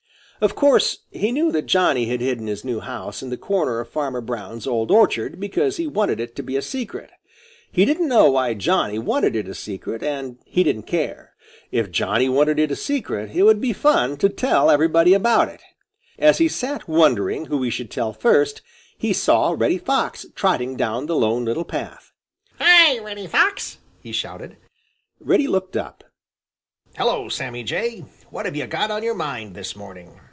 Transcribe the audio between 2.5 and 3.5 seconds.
new house in the